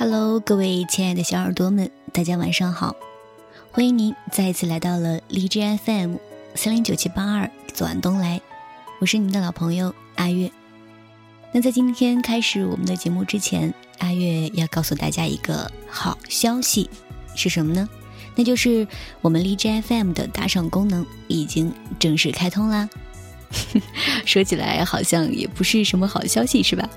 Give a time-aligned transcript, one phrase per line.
[0.00, 2.96] Hello，各位亲爱的小耳朵们，大家晚上好！
[3.70, 6.16] 欢迎您再一次来到了荔枝 FM
[6.54, 8.40] 三零九七八二，左岸东来，
[8.98, 10.50] 我是你们的老朋友阿月。
[11.52, 16.88] 那在今天开始我们的节目之前，阿月要告诉大家一个好消息，
[17.34, 17.86] 是什么呢？
[18.34, 18.88] 那就是
[19.20, 22.88] 我们荔枝 FM 的打赏功能已经正式开通啦。
[24.24, 26.88] 说起来好像也不是什么好消息，是吧？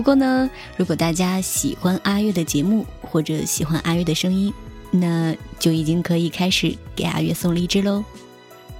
[0.00, 4.50] 不过呢，如果大家喜欢阿月的节目或者喜欢阿月的声音，
[4.90, 8.02] 那就已经可以开始给阿月送荔枝喽。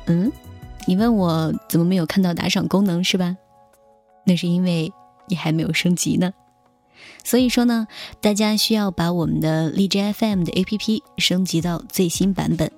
[0.07, 0.33] 嗯，
[0.87, 3.37] 你问我怎么没有看到打赏功能是吧？
[4.25, 4.91] 那是因为
[5.29, 6.33] 你还没有升级呢。
[7.23, 7.87] 所以说呢，
[8.23, 12.73] 大家需要把我们的荔枝 FM 的 APP 升级到最新版本，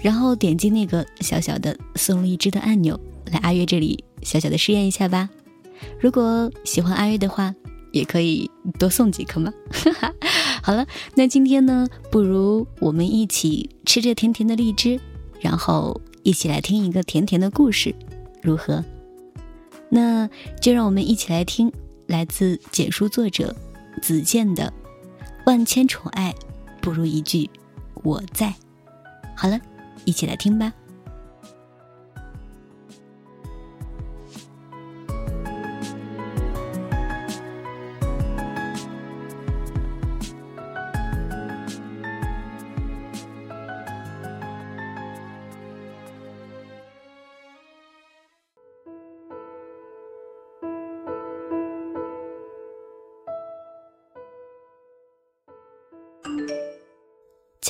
[0.00, 2.98] 然后点击那个小小的送荔枝的按钮，
[3.30, 5.28] 来阿月这里小小的试验一下吧。
[6.00, 7.54] 如果喜欢阿月的话，
[7.92, 9.52] 也可以多送几颗嘛。
[10.62, 15.00] 好了，那今天呢，不如我们一起吃着甜甜的荔枝，
[15.40, 17.94] 然后一起来听一个甜甜的故事，
[18.42, 18.84] 如何？
[19.88, 20.28] 那
[20.60, 21.70] 就让我们一起来听
[22.06, 23.54] 来自简书作者
[24.00, 24.72] 子健的
[25.44, 26.34] “万千宠爱
[26.80, 27.50] 不如一句
[28.02, 28.54] 我在”。
[29.36, 29.60] 好了，
[30.04, 30.72] 一起来听吧。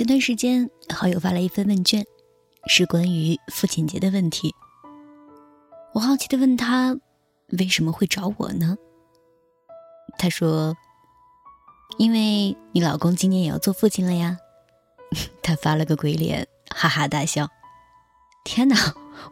[0.03, 2.05] 前段时间，好友发了一份问卷，
[2.67, 4.53] 是关于父亲节的问题。
[5.95, 6.98] 我好奇的问他，
[7.56, 8.77] 为什么会找我呢？
[10.19, 10.77] 他说
[11.98, 14.39] ：“因为你老公今年也要做父亲了呀。
[15.41, 17.48] ”他发了个鬼脸，哈哈大笑。
[18.42, 18.77] 天哪，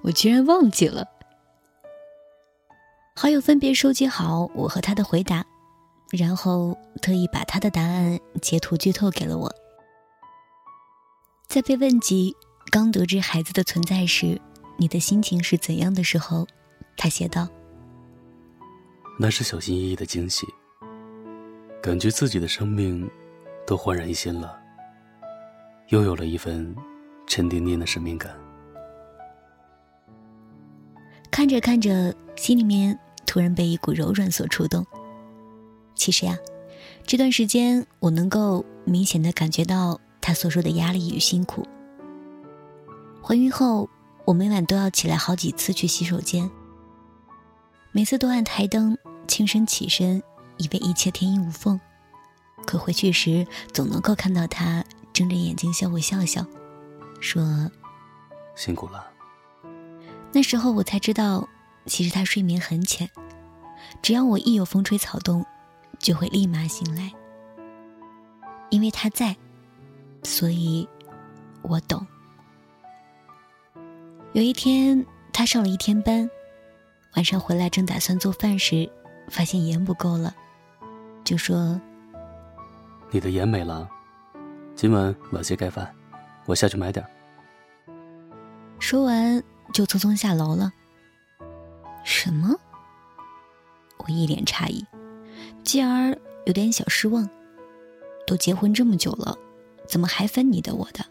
[0.03, 1.09] 我居然忘记了！
[3.17, 5.45] 好友分别收集好我和他的回答，
[6.13, 9.53] 然后特意把他的答案截图剧透给了我。
[11.51, 12.37] 在被问及
[12.71, 14.41] 刚得知孩子的存在时，
[14.77, 16.47] 你的心情是怎样的时候，
[16.97, 17.49] 他写道
[19.19, 20.47] ：“那是小心翼翼的惊喜，
[21.83, 23.11] 感觉自己的生命
[23.67, 24.57] 都焕然一新了，
[25.89, 26.73] 又有了一份
[27.27, 28.33] 沉甸甸的使命感。”
[31.33, 32.97] 看着看着，心里面
[33.27, 34.87] 突然被一股柔软所触动。
[35.97, 36.39] 其实呀，
[37.05, 40.01] 这段时间我能够明显的感觉到。
[40.31, 41.67] 他所说的压力与辛苦。
[43.21, 43.91] 怀孕后，
[44.25, 46.49] 我每晚都要起来好几次去洗手间，
[47.91, 48.97] 每次都按台灯，
[49.27, 50.23] 轻声起身，
[50.57, 51.81] 以为一切天衣无缝。
[52.65, 56.47] 可回去时，总能够看到他睁着眼睛向我笑笑，
[57.19, 57.69] 说
[58.55, 59.11] ：“辛苦了。”
[60.31, 61.49] 那时候我才知道，
[61.87, 63.11] 其实他睡眠很浅，
[64.01, 65.45] 只要我一有风吹草动，
[65.99, 67.11] 就会立马醒来，
[68.69, 69.37] 因为他在。
[70.31, 70.89] 所以，
[71.61, 72.07] 我懂。
[74.33, 76.31] 有一天，他上了一天班，
[77.17, 78.89] 晚上回来正打算做饭时，
[79.29, 80.33] 发现盐不够了，
[81.25, 81.79] 就说
[83.11, 83.91] ：“你的盐没了，
[84.77, 85.93] 今晚晚些盖饭，
[86.47, 87.05] 我下去买点。”
[88.79, 89.43] 说完
[89.75, 90.73] 就匆匆下楼了。
[92.05, 92.55] 什么？
[93.97, 94.87] 我一脸诧异，
[95.65, 96.17] 继而
[96.47, 97.29] 有点小失望。
[98.29, 99.37] 都结婚这么久了。
[99.91, 101.05] 怎么还分你的我的？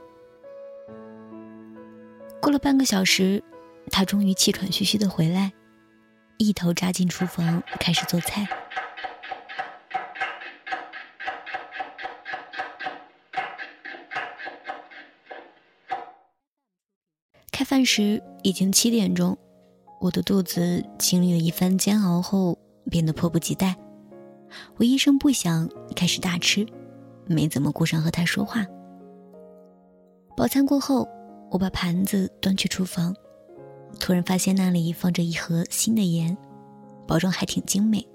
[2.42, 3.44] 过了半个小时，
[3.92, 5.52] 他终于气喘吁吁的回来，
[6.38, 8.48] 一头扎进厨房开始做菜。
[17.52, 19.38] 开饭时已经七点钟，
[20.00, 22.58] 我的肚子经历了一番煎熬后
[22.90, 23.76] 变得迫不及待，
[24.78, 26.66] 我一声不响开始大吃。
[27.30, 28.66] 没怎么顾上和他说话。
[30.36, 31.08] 饱餐过后，
[31.52, 33.16] 我把盘子端去厨房，
[34.00, 36.36] 突然发现那里放着一盒新的盐，
[37.08, 38.06] 包装还挺精美。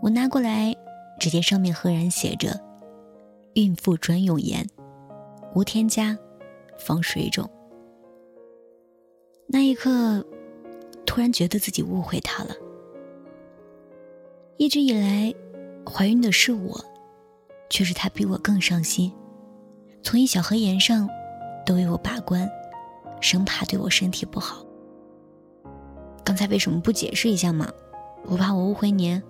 [0.00, 0.74] 我拿过来，
[1.18, 2.60] 只见上面赫然写着
[3.54, 4.66] “孕妇专用盐，
[5.54, 6.16] 无添加，
[6.78, 7.48] 防水肿”。
[9.48, 10.24] 那一刻，
[11.06, 12.54] 突然觉得自己误会他了。
[14.58, 15.34] 一直以来，
[15.90, 16.84] 怀孕的是我。
[17.68, 19.12] 却是他比我更上心，
[20.02, 21.08] 从一小盒盐上，
[21.64, 22.48] 都为我把关，
[23.20, 24.64] 生怕对我身体不好。
[26.24, 27.70] 刚才为什么不解释一下嘛？
[28.24, 29.22] 我怕我误会您。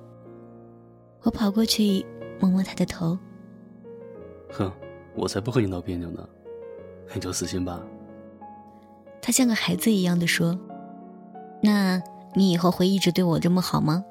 [1.22, 2.04] 我跑过去
[2.38, 3.18] 摸摸他的头，
[4.52, 4.72] 哼，
[5.14, 6.26] 我才不和你闹别扭呢，
[7.14, 7.82] 你就死心吧。
[9.20, 10.56] 他像个孩子一样的说
[11.60, 12.00] ：“那
[12.34, 14.04] 你以后会一直对我这么好吗？”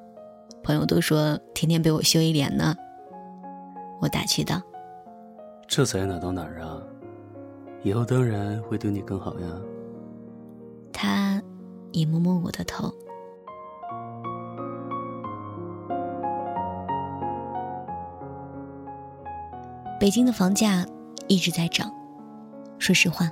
[0.62, 2.76] 朋友都说天天被我羞一脸呢。
[4.00, 4.62] 我打趣道
[5.68, 6.82] ：“这才哪到哪儿啊？
[7.84, 9.48] 以后当然会对你更好呀。”
[10.92, 11.42] 他
[11.92, 12.92] 也摸摸我的头。
[20.00, 20.86] 北京的房价
[21.28, 21.92] 一直在涨，
[22.78, 23.32] 说实话。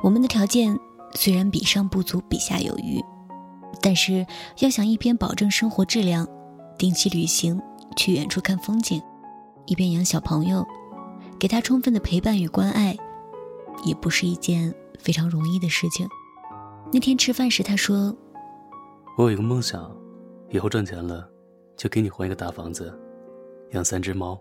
[0.00, 0.78] 我们的条件
[1.14, 3.02] 虽然比上不足，比下有余，
[3.80, 4.24] 但是
[4.60, 6.26] 要想一边保证生活质量，
[6.78, 7.60] 定期旅行
[7.96, 9.02] 去远处看风景，
[9.66, 10.64] 一边养小朋友，
[11.38, 12.96] 给他充分的陪伴与关爱，
[13.84, 16.06] 也不是一件非常容易的事情。
[16.92, 18.14] 那天吃饭时，他说
[19.16, 19.94] ：“我有一个梦想，
[20.50, 21.28] 以后赚钱了，
[21.76, 22.92] 就给你换一个大房子，
[23.70, 24.38] 养三只猫，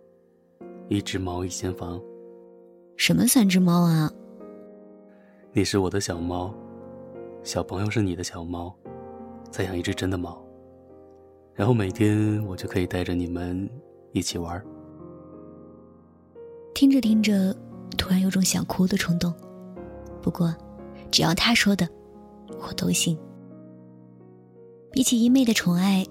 [0.90, 2.02] 一只猫一间房。”
[2.98, 4.12] 什么三只猫啊？
[5.54, 6.54] 你是我的小猫，
[7.42, 8.76] 小朋友是你的小猫，
[9.50, 10.44] 再养一只真的猫，
[11.54, 13.70] 然后每天我就可以带着你们
[14.12, 14.64] 一起玩。
[16.74, 17.56] 听着听着，
[17.98, 19.34] 突然有种想哭的冲动。
[20.22, 20.56] 不过，
[21.12, 21.88] 只要他说的，
[22.62, 23.18] 我都信。
[24.92, 26.06] 比起一昧的宠爱，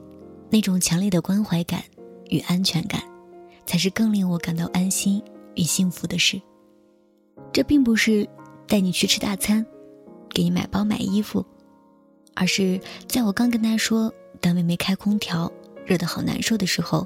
[0.51, 1.83] 那种强烈的关怀感
[2.31, 3.03] 与安全感，
[3.67, 5.23] 才是更令我感到安心
[5.55, 6.41] 与幸福的事。
[7.53, 8.29] 这并不是。
[8.69, 9.67] 带你去吃大餐，
[10.29, 11.45] 给你买包买衣服，
[12.37, 15.51] 而是在我刚跟他说单位没开空调，
[15.85, 17.05] 热得好难受的时候，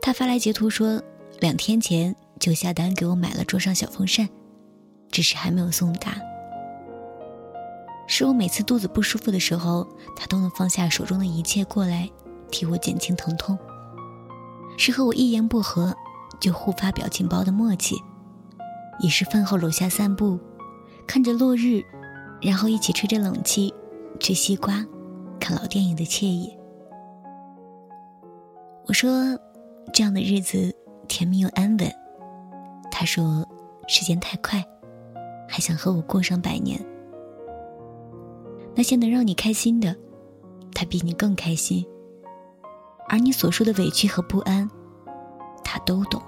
[0.00, 0.98] 他发来截图说
[1.38, 4.26] 两天前就下单给我买了桌上小风扇，
[5.10, 6.16] 只是还没有送达。
[8.08, 12.10] 是我每次肚子不舒服的时候，他都能放下手中的一切过来
[12.50, 13.56] 替我减轻疼痛。
[14.78, 15.94] 是和我一言不合
[16.40, 17.94] 就互发表情包的默契，
[19.00, 20.40] 也是饭后楼下散步。
[21.06, 21.84] 看着落日，
[22.40, 23.74] 然后一起吹着冷气，
[24.18, 24.84] 吃西瓜，
[25.38, 26.56] 看老电影的惬意。
[28.86, 29.38] 我说，
[29.92, 30.74] 这样的日子
[31.06, 31.99] 甜蜜又安稳。
[32.90, 33.46] 他说，
[33.86, 34.64] 时间太快，
[35.48, 36.78] 还想和我过上百年。
[38.74, 39.96] 那些能让你开心的，
[40.74, 41.86] 他比你更开心。
[43.08, 44.70] 而你所说的委屈和不安，
[45.64, 46.22] 他都懂。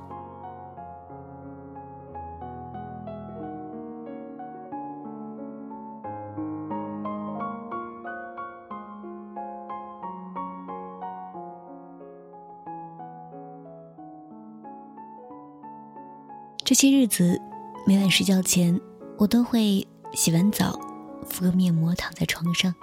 [16.73, 17.39] 这些日子，
[17.87, 18.81] 每晚睡觉前，
[19.19, 20.81] 我都会洗完澡，
[21.29, 22.75] 敷个面膜，躺在床上，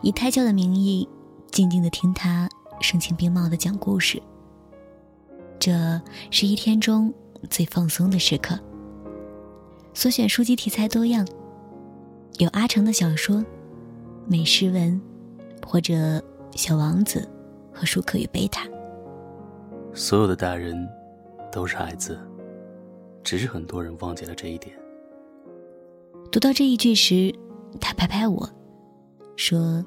[0.00, 1.08] 以胎教的名义，
[1.50, 2.48] 静静的听他
[2.80, 4.22] 声情并茂的讲故事。
[5.58, 6.00] 这
[6.30, 7.12] 是一天中
[7.50, 8.56] 最放松的时刻。
[9.92, 11.26] 所选书籍题材多样，
[12.38, 13.44] 有阿成的小说、
[14.28, 15.02] 美诗文，
[15.66, 15.94] 或者
[16.52, 17.28] 《小王子》
[17.76, 18.64] 和《舒克与贝塔》。
[19.92, 20.88] 所有的大人
[21.50, 22.16] 都是孩子。
[23.24, 24.76] 只是很多人忘记了这一点。
[26.30, 27.34] 读到这一句时，
[27.80, 28.48] 他拍拍我，
[29.34, 29.84] 说：“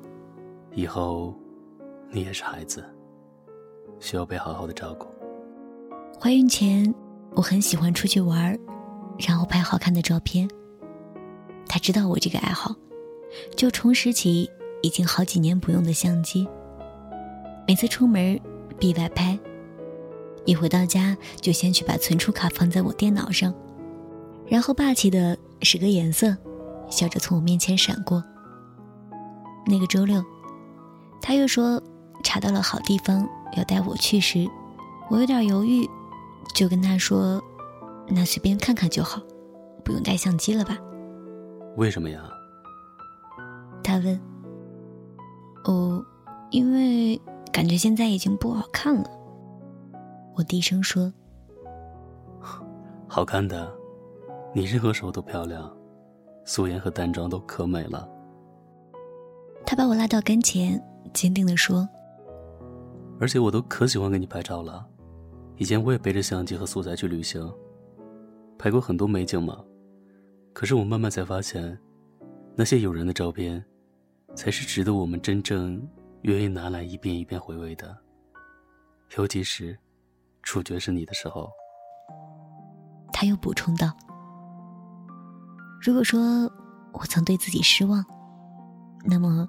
[0.74, 1.34] 以后，
[2.10, 2.84] 你也是孩子，
[4.00, 5.08] 需要被好好的照顾。”
[6.20, 6.94] 怀孕前，
[7.36, 8.58] 我很喜欢出去玩，
[9.20, 10.50] 然后拍好看的照片。
[11.68, 12.74] 他知道我这个爱好，
[13.56, 14.50] 就重拾起
[14.82, 16.48] 已经好几年不用的相机。
[17.68, 18.40] 每次出门，
[18.80, 19.38] 必外拍。
[20.48, 23.54] 一回到家，就先去把存储卡放在我电脑上，
[24.48, 26.36] 然后霸气的使个眼色，
[26.90, 28.24] 笑着从我面前闪过。
[29.66, 30.24] 那个周六，
[31.22, 31.84] 他又说
[32.24, 33.28] 查到了好地方
[33.58, 34.48] 要带我去时，
[35.10, 35.86] 我有点犹豫，
[36.56, 37.44] 就跟他说
[38.08, 39.22] ：“那随便看看就好，
[39.84, 40.78] 不用带相机了吧？”
[41.76, 42.24] 为什么呀？
[43.84, 44.18] 他问。
[45.66, 46.02] 哦，
[46.52, 49.10] 因为感觉现在已经不好看了。
[50.38, 51.12] 我低声说
[53.10, 53.76] ：“好看的，
[54.54, 55.76] 你任何时候都漂亮，
[56.46, 58.08] 素颜和淡妆都可美了。”
[59.66, 60.80] 他把我拉到跟前，
[61.12, 61.90] 坚定的说
[63.20, 64.86] ：“而且我都可喜欢给你拍照了，
[65.56, 67.52] 以前我也背着相机和素材去旅行，
[68.60, 69.58] 拍过很多美景嘛。
[70.54, 71.76] 可是我慢慢才发现，
[72.56, 73.66] 那些有人的照片，
[74.36, 75.82] 才是值得我们真正
[76.22, 77.98] 愿意拿来一遍一遍回味的，
[79.18, 79.76] 尤其是……”
[80.48, 81.52] 主角是你的时候，
[83.12, 83.92] 他又补充道
[85.84, 86.50] ：“如果说
[86.94, 88.04] 我曾对自己失望，
[89.04, 89.46] 那么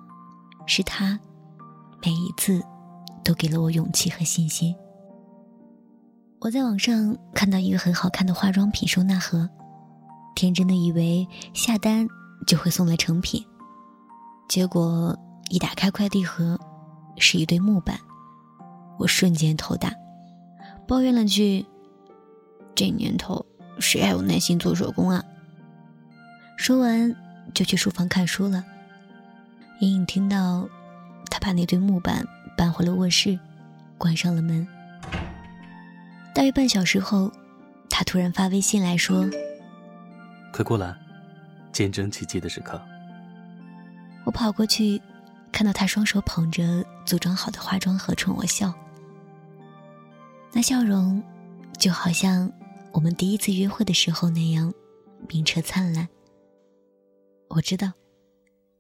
[0.67, 1.17] 是他
[2.05, 2.61] 每一次
[3.23, 4.75] 都给了我勇气和信心。”
[6.43, 9.49] 我在网上看到一个很好看的化妆品收纳盒，
[10.35, 11.25] 天真的以为
[11.55, 12.09] 下单
[12.45, 13.41] 就会送来成品，
[14.49, 15.17] 结果
[15.49, 16.59] 一打开快递盒，
[17.19, 17.97] 是一堆木板，
[18.99, 19.93] 我瞬间头大，
[20.89, 21.67] 抱怨了句
[22.75, 23.45] ：“这年头
[23.79, 25.23] 谁还有耐心做手工啊？”
[26.57, 27.15] 说完
[27.53, 28.65] 就去书房看书了，
[29.81, 30.67] 隐隐听到
[31.31, 32.27] 他把那堆木板
[32.57, 33.39] 搬回了卧室，
[33.99, 34.67] 关上了门。
[36.35, 37.31] 大约半小时后，
[37.91, 39.29] 他突然发微信来说
[40.55, 40.97] ：“快过来，
[41.71, 42.81] 见证奇迹的时刻。”
[44.25, 45.01] 我跑过去，
[45.53, 48.73] 看到他双手捧着组装好的化妆盒冲我笑，
[50.53, 51.23] 那笑容
[51.79, 52.51] 就好像
[52.93, 54.73] 我们第一次约会的时候那样
[55.29, 56.09] 明澈灿烂。
[57.49, 57.93] 我知道，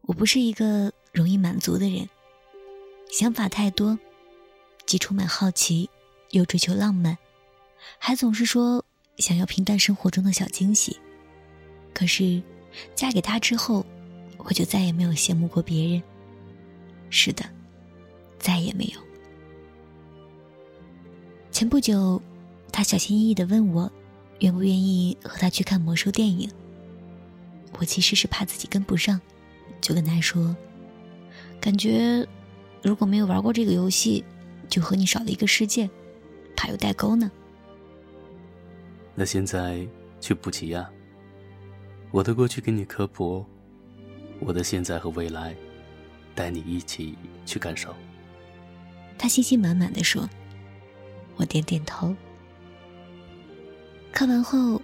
[0.02, 2.08] 我不是一个容易满足的人，
[3.10, 3.98] 想法太多，
[4.86, 5.88] 既充满好奇，
[6.30, 7.16] 又追求浪漫。
[7.98, 8.84] 还总是说
[9.18, 10.98] 想要平淡生活中的小惊喜，
[11.94, 12.42] 可是
[12.94, 13.86] 嫁给他之后，
[14.38, 16.02] 我就再也没有羡慕过别人。
[17.08, 17.44] 是的，
[18.38, 19.07] 再也没有。
[21.58, 22.22] 前不久，
[22.70, 23.90] 他小心翼翼地问我，
[24.38, 26.48] 愿不愿意和他去看魔兽电影。
[27.80, 29.20] 我其实是怕自己跟不上，
[29.80, 30.54] 就跟他说，
[31.60, 32.24] 感觉
[32.80, 34.24] 如果没有玩过这个游戏，
[34.68, 35.90] 就和你少了一个世界，
[36.54, 37.28] 怕有代沟呢。
[39.16, 39.84] 那现在
[40.20, 40.88] 去补齐呀！
[42.12, 43.44] 我的过去给你科普，
[44.38, 45.56] 我的现在和未来，
[46.36, 47.92] 带你一起去感受。
[49.18, 50.22] 他信心满满的说
[51.38, 52.14] ：“我点点头。”
[54.12, 54.80] 看完后，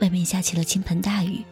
[0.00, 1.44] 外面下起了倾盆大雨。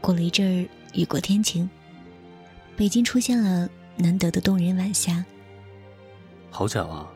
[0.00, 1.68] 过了一阵儿，雨过天晴，
[2.76, 5.24] 北京出现了难得的动人晚霞。
[6.50, 7.10] 好巧啊！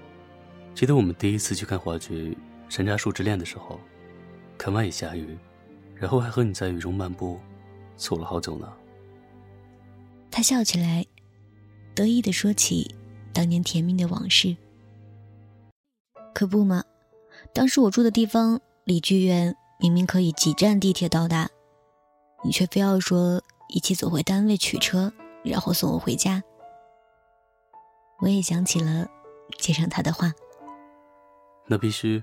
[0.74, 2.36] 记得我们第一次去看话剧
[2.74, 3.78] 《山楂树之恋》的时候，
[4.56, 5.36] 看完也下雨，
[5.94, 7.38] 然后还和你在雨中漫步，
[7.96, 8.72] 走了好久呢。
[10.30, 11.04] 他笑起来，
[11.98, 12.94] 得意的说起
[13.32, 14.56] 当年甜蜜的往事。
[16.32, 16.84] 可不嘛，
[17.52, 21.50] 当时我住的地方离剧院明明可以几站地铁到达，
[22.44, 25.12] 你却非要说一起走回单位取车，
[25.42, 26.40] 然后送我回家。
[28.20, 29.08] 我也想起了。
[29.56, 30.30] 接上他的话，
[31.66, 32.22] 那必须，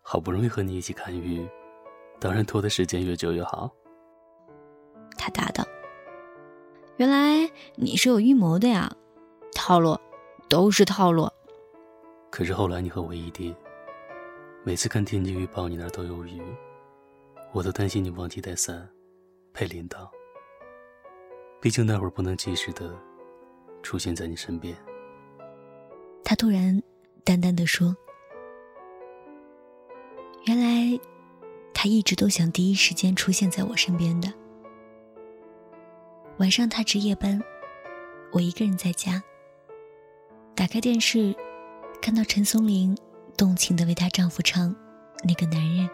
[0.00, 1.46] 好不容易和你一起看雨，
[2.18, 3.70] 当然拖的时间越久越好。
[5.18, 5.66] 他答道
[6.96, 8.90] ：“原来你是有预谋的呀，
[9.54, 9.98] 套路，
[10.48, 11.28] 都是套路。”
[12.30, 13.54] 可是后来你和我异地，
[14.64, 16.40] 每次看天气预报，你那都有雨，
[17.52, 18.88] 我都担心你忘记带伞，
[19.52, 20.10] 陪领导。
[21.60, 22.94] 毕竟那会儿不能及时的
[23.82, 24.76] 出现在你身边。
[26.22, 26.82] 他突然
[27.24, 27.96] 淡淡的说
[30.44, 31.00] ：“原来，
[31.72, 34.32] 他一直都想第一时间出现在我身边的。
[36.38, 37.42] 晚上他值夜班，
[38.30, 39.22] 我一个人在家。
[40.54, 41.34] 打开电视，
[42.02, 42.94] 看到陈松伶
[43.38, 44.70] 动情的为她丈夫唱
[45.24, 45.88] 《那个男人》。”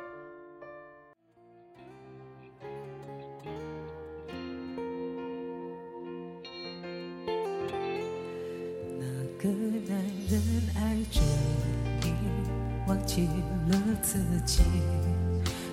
[8.98, 9.06] 那
[9.38, 9.48] 个
[9.88, 9.96] 男
[10.28, 10.42] 人
[10.74, 11.20] 爱着
[12.02, 12.12] 你，
[12.88, 13.28] 忘记
[13.68, 14.64] 了自己，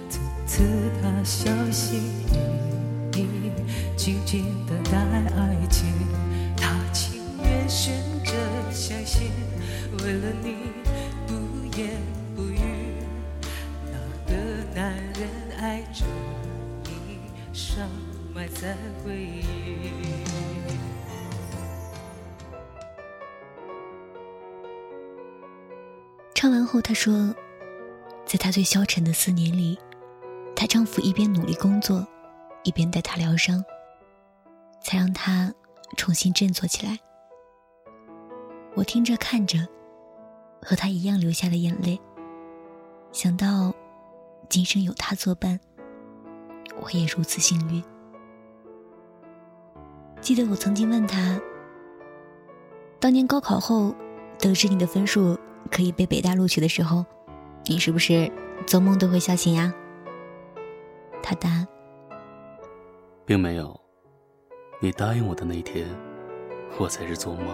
[0.10, 0.64] 从此
[1.02, 2.38] 他小心翼翼，
[3.12, 4.98] 紧紧的待
[5.36, 5.88] 爱情。
[6.56, 8.34] 他情愿选择
[8.72, 9.32] 相信，
[10.04, 10.56] 为了你
[11.28, 11.34] 不
[11.78, 11.90] 言
[12.36, 12.60] 不语。
[13.86, 14.36] 那个
[14.76, 16.06] 男人爱着
[16.84, 17.20] 你，
[17.54, 17.88] 伤
[18.34, 19.44] 埋在回忆。
[26.34, 27.36] 唱完后，她说
[28.26, 29.78] ：“在她最消沉的四年里，
[30.56, 32.08] 她丈夫一边努力工作，
[32.64, 33.64] 一边带他疗伤，
[34.82, 35.54] 才让他
[35.98, 36.98] 重新振作起来。”
[38.76, 39.60] 我听着看着，
[40.62, 42.00] 和他一样流下了眼泪。
[43.12, 43.74] 想到
[44.48, 45.60] 今生有他作伴，
[46.82, 47.84] 我也如此幸运。
[50.22, 51.40] 记得我曾经问他
[53.00, 53.96] ：“当年高考后，
[54.38, 55.38] 得知你的分数。”
[55.70, 57.06] 可以被北大录取的时候，
[57.66, 58.32] 你是不是
[58.66, 59.72] 做梦都会笑醒呀？
[61.22, 61.68] 他答
[63.30, 63.80] ：“并没有，
[64.80, 65.88] 你答应我的那天，
[66.80, 67.46] 我才是做梦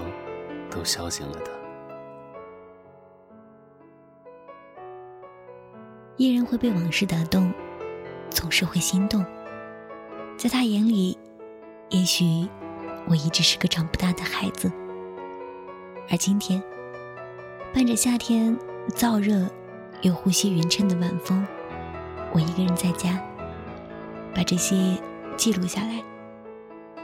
[0.72, 1.52] 都笑醒了的。”
[6.16, 7.52] 依然会被往事打动，
[8.30, 9.22] 总是会心动。
[10.38, 11.18] 在他眼里，
[11.90, 12.48] 也许
[13.10, 14.72] 我一直是个长不大的孩子。
[16.10, 16.64] 而今天，
[17.74, 18.58] 伴着夏天
[18.92, 19.46] 燥热
[20.04, 21.46] 又呼吸匀称的晚风，
[22.32, 23.22] 我一个人在家，
[24.34, 24.98] 把这些
[25.38, 26.04] 记录下来。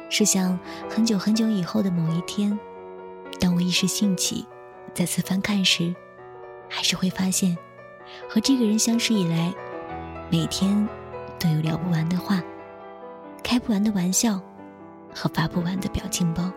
[0.09, 0.59] 试想，
[0.89, 2.57] 很久很久以后的某一天，
[3.39, 4.45] 当我一时兴起，
[4.93, 5.95] 再次翻看时，
[6.69, 7.57] 还是会发现，
[8.29, 9.53] 和这个人相识以来，
[10.29, 10.87] 每天
[11.39, 12.41] 都有聊不完的话，
[13.41, 14.39] 开不完的玩笑，
[15.15, 16.51] 和发不完的表情包。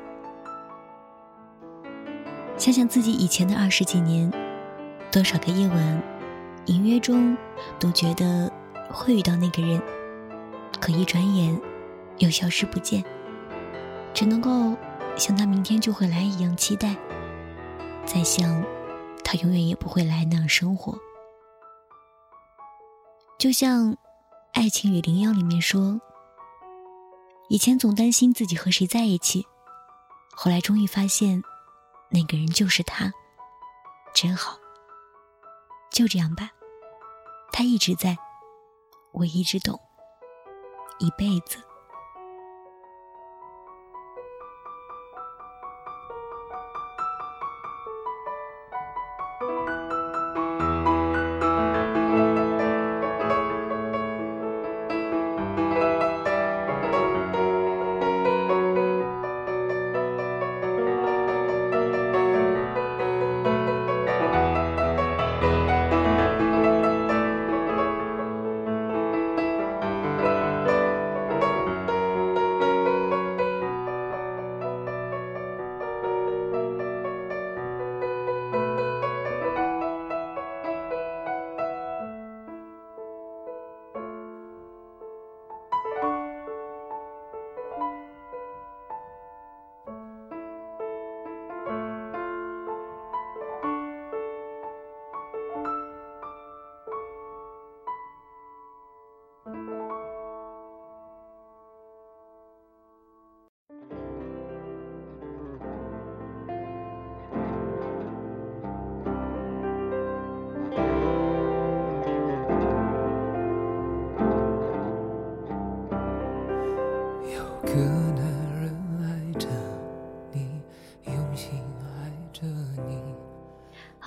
[2.56, 4.28] 想想自己以前的二十几年，
[5.12, 6.02] 多少个夜晚，
[6.66, 7.36] 隐约中
[7.78, 8.50] 都觉得
[8.90, 9.80] 会遇到那个人，
[10.80, 11.60] 可一转眼
[12.18, 13.04] 又消失不见，
[14.12, 14.76] 只能够
[15.16, 16.96] 像他明天就会来一样期待，
[18.04, 18.62] 再像
[19.24, 20.98] 他永远也不会来那样生活。
[23.38, 23.92] 就像
[24.52, 26.00] 《爱情与灵药》里面说，
[27.48, 29.46] 以前总担心自己和谁在一起，
[30.34, 31.42] 后来终于发现。
[32.10, 33.12] 那个人就是他，
[34.14, 34.56] 真好。
[35.90, 36.48] 就这样吧，
[37.50, 38.16] 他一直在，
[39.10, 39.80] 我一直懂，
[40.98, 41.73] 一辈子。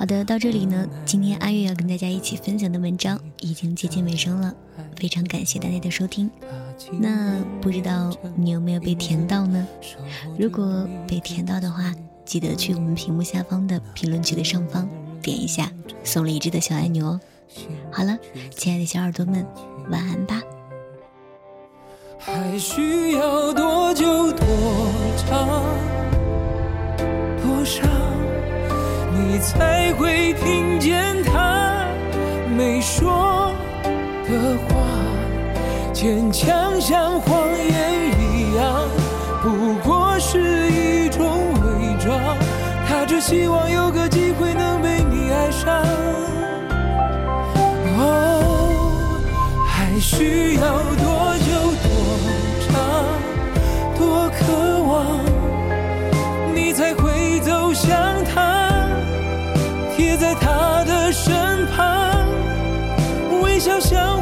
[0.07, 4.53] 的，到这里呢，今天阿月要跟大家一起分享的文章已经接近尾声了，
[4.95, 6.31] 非常感谢大家的收听。
[6.99, 9.67] 那不知道你有没有被甜到呢？
[10.39, 11.93] 如果被甜到的话，
[12.25, 14.87] 记得去我们屏幕下方的评论区的上方
[15.21, 15.69] 点一下
[16.03, 17.19] 送荔枝的小按钮哦。
[17.91, 18.17] 好了，
[18.55, 19.45] 亲爱的小耳朵们，
[19.89, 20.41] 晚安吧。
[22.17, 24.45] 还需要多久多
[25.27, 25.63] 长
[27.41, 27.96] 多少？
[29.37, 31.85] 你才会听见他
[32.57, 33.53] 没说
[34.27, 34.75] 的话，
[35.93, 38.81] 坚强像谎言一样，
[39.43, 42.35] 不过是一种伪装。
[42.89, 45.83] 他只希望有个机会能被你爱上。
[47.99, 49.21] 哦，
[49.67, 50.61] 还需要
[50.95, 51.51] 多久
[51.83, 51.87] 多
[52.65, 52.73] 长
[53.99, 54.95] 多渴望，
[63.79, 64.16] 想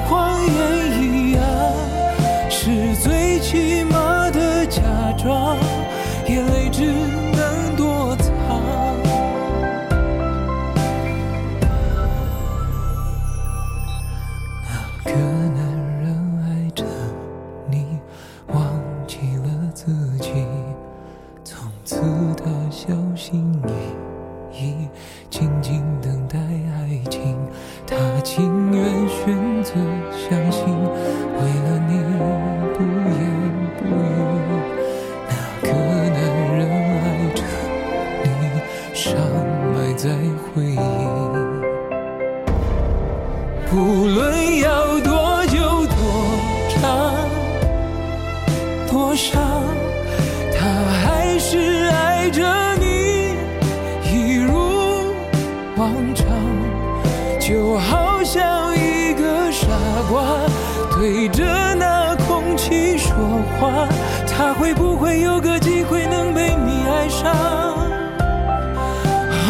[64.85, 67.33] 不会有个机会能被你爱上？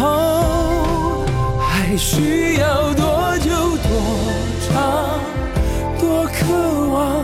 [0.00, 1.26] 哦，
[1.60, 3.50] 还需要多久
[3.84, 3.90] 多
[4.66, 4.72] 长
[6.00, 7.22] 多渴望，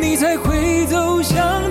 [0.00, 1.70] 你才会走向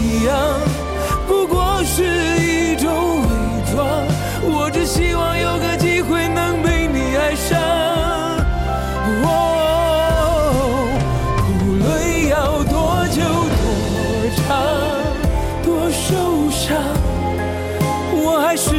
[0.25, 0.59] 样
[1.27, 2.03] 不过是
[2.39, 3.27] 一种伪
[3.73, 4.05] 装。
[4.43, 7.59] 我只希望有个机会能被你爱上。
[9.23, 9.27] 哦，
[11.61, 13.21] 无论要多久
[13.59, 13.63] 多
[14.37, 14.41] 长
[15.63, 16.75] 多受伤，
[18.13, 18.69] 我还是